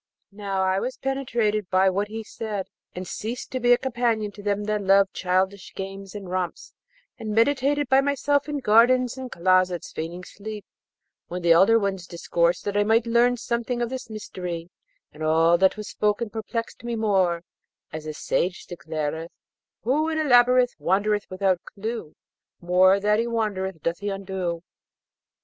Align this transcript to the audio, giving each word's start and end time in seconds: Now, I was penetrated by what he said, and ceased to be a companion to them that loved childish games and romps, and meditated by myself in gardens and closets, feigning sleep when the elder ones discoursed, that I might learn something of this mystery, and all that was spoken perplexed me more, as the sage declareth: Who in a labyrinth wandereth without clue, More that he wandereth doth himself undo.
Now, 0.31 0.63
I 0.63 0.79
was 0.79 0.97
penetrated 0.97 1.69
by 1.69 1.87
what 1.91 2.07
he 2.07 2.23
said, 2.23 2.71
and 2.95 3.07
ceased 3.07 3.51
to 3.51 3.59
be 3.59 3.71
a 3.71 3.77
companion 3.77 4.31
to 4.31 4.41
them 4.41 4.63
that 4.63 4.81
loved 4.81 5.13
childish 5.13 5.75
games 5.75 6.15
and 6.15 6.27
romps, 6.27 6.73
and 7.19 7.35
meditated 7.35 7.87
by 7.87 8.01
myself 8.01 8.49
in 8.49 8.61
gardens 8.61 9.15
and 9.15 9.31
closets, 9.31 9.91
feigning 9.91 10.23
sleep 10.23 10.65
when 11.27 11.43
the 11.43 11.51
elder 11.51 11.77
ones 11.77 12.07
discoursed, 12.07 12.65
that 12.65 12.75
I 12.75 12.83
might 12.83 13.05
learn 13.05 13.37
something 13.37 13.79
of 13.79 13.91
this 13.91 14.09
mystery, 14.09 14.71
and 15.13 15.21
all 15.21 15.55
that 15.59 15.77
was 15.77 15.89
spoken 15.89 16.31
perplexed 16.31 16.83
me 16.83 16.95
more, 16.95 17.43
as 17.93 18.05
the 18.05 18.13
sage 18.15 18.65
declareth: 18.65 19.29
Who 19.83 20.09
in 20.09 20.17
a 20.17 20.23
labyrinth 20.23 20.73
wandereth 20.79 21.27
without 21.29 21.61
clue, 21.63 22.15
More 22.59 22.99
that 22.99 23.19
he 23.19 23.27
wandereth 23.27 23.83
doth 23.83 23.99
himself 23.99 24.19
undo. 24.21 24.63